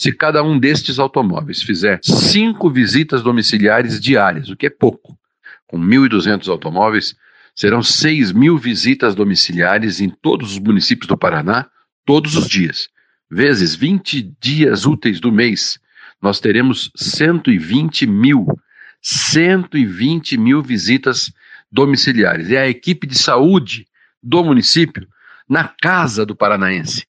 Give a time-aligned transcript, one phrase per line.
[0.00, 5.14] Se cada um destes automóveis fizer cinco visitas domiciliares diárias, o que é pouco,
[5.66, 7.14] com 1.200 automóveis,
[7.54, 11.66] serão 6 mil visitas domiciliares em todos os municípios do Paraná,
[12.06, 12.88] todos os dias.
[13.30, 15.78] Vezes 20 dias úteis do mês,
[16.22, 18.46] nós teremos 120 mil,
[19.02, 21.30] 120 mil visitas
[21.70, 22.50] domiciliares.
[22.50, 23.86] É a equipe de saúde
[24.22, 25.06] do município
[25.46, 26.96] na casa do paranaense.